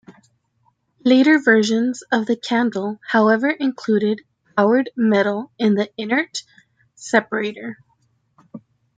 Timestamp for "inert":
5.95-6.41